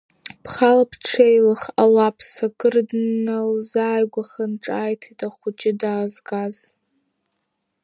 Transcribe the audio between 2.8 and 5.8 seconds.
дналзааигәаханы ҿааиҭит ахәыҷы